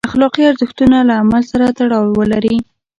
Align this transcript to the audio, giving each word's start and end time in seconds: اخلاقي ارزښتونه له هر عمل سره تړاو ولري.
اخلاقي 0.07 0.41
ارزښتونه 0.51 0.97
له 1.07 1.13
هر 1.17 1.19
عمل 1.21 1.43
سره 1.51 1.65
تړاو 1.77 2.13
ولري. 2.19 2.57